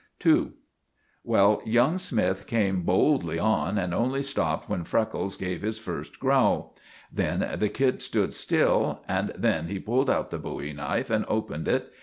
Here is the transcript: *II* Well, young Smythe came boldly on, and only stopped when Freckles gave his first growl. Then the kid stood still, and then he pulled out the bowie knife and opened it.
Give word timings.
*II* 0.25 0.53
Well, 1.23 1.61
young 1.63 1.99
Smythe 1.99 2.47
came 2.47 2.81
boldly 2.81 3.37
on, 3.37 3.77
and 3.77 3.93
only 3.93 4.23
stopped 4.23 4.67
when 4.67 4.83
Freckles 4.83 5.37
gave 5.37 5.61
his 5.61 5.77
first 5.77 6.19
growl. 6.19 6.75
Then 7.13 7.47
the 7.59 7.69
kid 7.69 8.01
stood 8.01 8.33
still, 8.33 9.03
and 9.07 9.31
then 9.37 9.67
he 9.67 9.77
pulled 9.77 10.09
out 10.09 10.31
the 10.31 10.39
bowie 10.39 10.73
knife 10.73 11.11
and 11.11 11.23
opened 11.27 11.67
it. 11.67 11.93